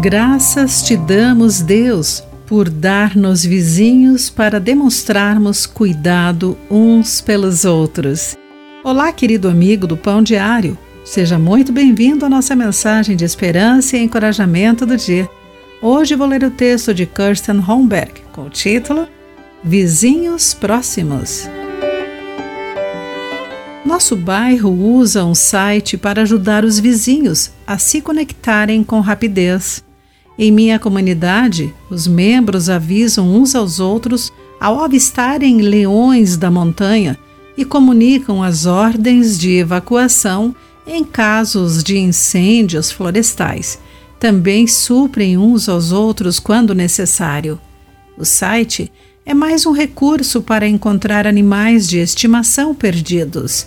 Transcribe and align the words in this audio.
Graças 0.00 0.82
te 0.82 0.96
damos, 0.96 1.60
Deus, 1.60 2.24
por 2.46 2.68
dar-nos 2.70 3.44
vizinhos 3.44 4.30
para 4.30 4.58
demonstrarmos 4.58 5.66
cuidado 5.66 6.56
uns 6.70 7.20
pelos 7.20 7.64
outros. 7.64 8.36
Olá, 8.82 9.12
querido 9.12 9.48
amigo 9.48 9.86
do 9.86 9.96
Pão 9.96 10.22
Diário. 10.22 10.78
Seja 11.04 11.38
muito 11.38 11.72
bem-vindo 11.72 12.24
à 12.24 12.28
nossa 12.28 12.56
mensagem 12.56 13.16
de 13.16 13.24
esperança 13.24 13.96
e 13.96 14.02
encorajamento 14.02 14.86
do 14.86 14.96
dia. 14.96 15.28
Hoje 15.82 16.16
vou 16.16 16.26
ler 16.26 16.42
o 16.42 16.50
texto 16.50 16.94
de 16.94 17.04
Kirsten 17.04 17.58
Holmberg 17.58 18.22
com 18.32 18.46
o 18.46 18.50
título 18.50 19.06
Vizinhos 19.62 20.54
Próximos. 20.54 21.48
Nosso 23.84 24.14
bairro 24.14 24.70
usa 24.70 25.24
um 25.24 25.34
site 25.34 25.96
para 25.96 26.22
ajudar 26.22 26.64
os 26.64 26.78
vizinhos 26.78 27.50
a 27.66 27.78
se 27.78 28.00
conectarem 28.00 28.84
com 28.84 29.00
rapidez. 29.00 29.82
Em 30.38 30.52
minha 30.52 30.78
comunidade, 30.78 31.74
os 31.90 32.06
membros 32.06 32.70
avisam 32.70 33.28
uns 33.28 33.54
aos 33.56 33.80
outros 33.80 34.32
ao 34.60 34.82
avistarem 34.82 35.60
leões 35.60 36.36
da 36.36 36.48
montanha 36.50 37.18
e 37.56 37.64
comunicam 37.64 38.40
as 38.42 38.66
ordens 38.66 39.36
de 39.36 39.56
evacuação 39.56 40.54
em 40.86 41.02
casos 41.02 41.82
de 41.82 41.98
incêndios 41.98 42.90
florestais. 42.90 43.80
Também 44.18 44.68
suprem 44.68 45.36
uns 45.36 45.68
aos 45.68 45.90
outros 45.90 46.38
quando 46.38 46.72
necessário. 46.72 47.60
O 48.16 48.24
site 48.24 48.90
é 49.26 49.34
mais 49.34 49.66
um 49.66 49.72
recurso 49.72 50.40
para 50.40 50.66
encontrar 50.66 51.26
animais 51.26 51.88
de 51.88 51.98
estimação 51.98 52.74
perdidos. 52.74 53.66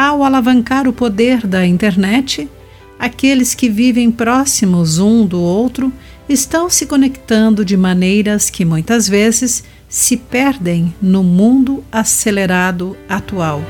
Ao 0.00 0.22
alavancar 0.22 0.86
o 0.86 0.92
poder 0.92 1.44
da 1.44 1.66
internet, 1.66 2.48
aqueles 3.00 3.52
que 3.52 3.68
vivem 3.68 4.12
próximos 4.12 5.00
um 5.00 5.26
do 5.26 5.40
outro 5.40 5.92
estão 6.28 6.70
se 6.70 6.86
conectando 6.86 7.64
de 7.64 7.76
maneiras 7.76 8.48
que 8.48 8.64
muitas 8.64 9.08
vezes 9.08 9.64
se 9.88 10.16
perdem 10.16 10.94
no 11.02 11.24
mundo 11.24 11.82
acelerado 11.90 12.96
atual. 13.08 13.60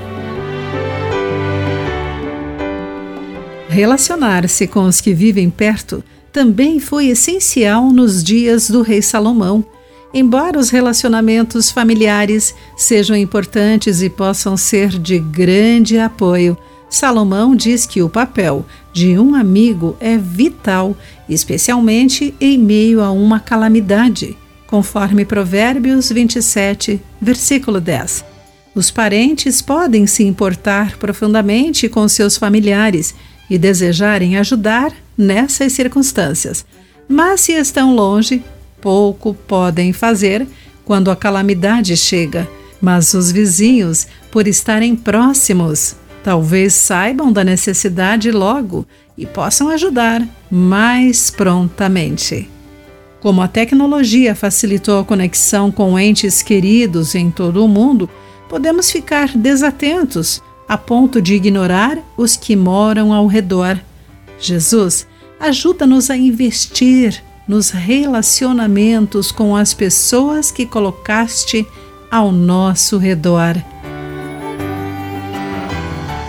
Relacionar-se 3.71 4.67
com 4.67 4.83
os 4.83 5.01
que 5.01 5.15
vivem 5.15 5.49
perto 5.49 6.05
também 6.31 6.79
foi 6.79 7.07
essencial 7.07 7.91
nos 7.91 8.23
dias 8.23 8.69
do 8.69 8.83
rei 8.83 9.01
Salomão 9.01 9.65
Embora 10.13 10.59
os 10.59 10.71
relacionamentos 10.71 11.71
familiares 11.71 12.55
sejam 12.77 13.17
importantes 13.17 14.01
e 14.01 14.09
possam 14.09 14.57
ser 14.57 14.89
de 14.89 15.19
grande 15.19 15.99
apoio, 15.99 16.57
Salomão 16.89 17.55
diz 17.55 17.85
que 17.85 18.03
o 18.03 18.09
papel 18.09 18.65
de 18.93 19.19
um 19.19 19.35
amigo 19.35 19.97
é 20.01 20.17
vital, 20.17 20.97
especialmente 21.29 22.35
em 22.41 22.59
meio 22.59 23.03
a 23.03 23.11
uma 23.11 23.39
calamidade, 23.39 24.37
conforme 24.67 25.27
Provérbios 25.27 26.11
27, 26.11 27.01
versículo 27.21 27.79
10. 27.79 28.25
Os 28.75 28.91
parentes 28.91 29.61
podem 29.61 30.07
se 30.07 30.25
importar 30.25 30.97
profundamente 30.97 31.89
com 31.89 32.09
seus 32.09 32.37
familiares 32.37 33.15
e 33.51 33.59
desejarem 33.59 34.39
ajudar 34.39 34.93
nessas 35.17 35.73
circunstâncias, 35.73 36.65
mas 37.09 37.41
se 37.43 37.53
estão 37.53 37.95
longe, 37.95 38.43
pouco 38.81 39.35
podem 39.35 39.93
fazer 39.93 40.47
quando 40.85 41.11
a 41.11 41.17
calamidade 41.17 41.97
chega, 41.97 42.49
mas 42.81 43.13
os 43.15 43.31
vizinhos, 43.31 44.07
por 44.31 44.47
estarem 44.47 44.97
próximos, 44.97 45.97
talvez 46.23 46.73
saibam 46.75 47.33
da 47.33 47.45
necessidade 47.45 48.31
logo 48.31 48.87
e 49.17 49.27
possam 49.27 49.69
ajudar 49.69 50.27
mais 50.51 51.31
prontamente. 51.31 52.49
Como 53.21 53.43
a 53.43 53.49
tecnologia 53.49 54.35
facilitou 54.35 55.01
a 55.01 55.05
conexão 55.05 55.73
com 55.73 55.99
entes 55.99 56.41
queridos 56.41 57.15
em 57.15 57.31
todo 57.31 57.65
o 57.65 57.69
mundo, 57.69 58.09
podemos 58.49 58.91
ficar 58.91 59.37
desatentos 59.37 60.41
a 60.69 60.79
ponto 60.79 61.21
de 61.21 61.35
ignorar 61.35 61.99
os 62.17 62.37
que 62.37 62.55
moram 62.55 63.13
ao 63.13 63.27
redor. 63.27 63.79
Jesus 64.39 65.07
ajuda-nos 65.41 66.11
a 66.11 66.17
investir 66.17 67.23
nos 67.49 67.71
relacionamentos 67.71 69.33
com 69.33 69.57
as 69.57 69.73
pessoas 69.73 70.51
que 70.51 70.67
colocaste 70.67 71.67
ao 72.11 72.31
nosso 72.31 72.99
redor. 72.99 73.57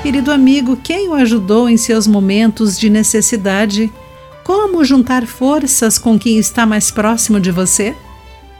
Querido 0.01 0.31
amigo, 0.31 0.77
quem 0.77 1.09
o 1.09 1.13
ajudou 1.13 1.67
em 1.67 1.75
seus 1.75 2.07
momentos 2.07 2.79
de 2.79 2.89
necessidade? 2.89 3.91
Como 4.45 4.83
juntar 4.83 5.27
forças 5.27 5.97
com 5.97 6.17
quem 6.17 6.39
está 6.39 6.65
mais 6.65 6.89
próximo 6.89 7.39
de 7.39 7.51
você? 7.51 7.93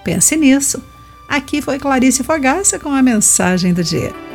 Pense 0.03 0.36
nisso. 0.36 0.84
Aqui 1.28 1.62
foi 1.62 1.80
Clarice 1.80 2.24
Fogaça 2.24 2.78
com 2.78 2.90
a 2.90 3.02
mensagem 3.02 3.74
do 3.74 3.84
dia. 3.84 4.29